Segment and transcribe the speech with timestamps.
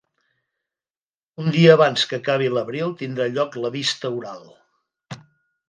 [1.43, 4.43] Un dia abans que acabi l'abril tindrà lloc la vista oral.